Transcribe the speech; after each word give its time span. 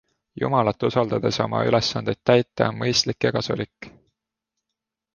Jumalat 0.43 0.85
usaldades 0.87 1.39
oma 1.45 1.59
ülesandeid 1.71 2.21
täita 2.31 2.73
on 2.73 2.83
mõistlik 2.83 3.31
ja 3.31 3.37
kasulik. 3.39 3.95